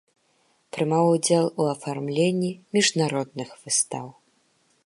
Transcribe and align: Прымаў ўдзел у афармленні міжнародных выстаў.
Прымаў 0.77 1.05
ўдзел 1.15 1.45
у 1.59 1.63
афармленні 1.75 2.51
міжнародных 2.79 3.49
выстаў. 3.67 4.07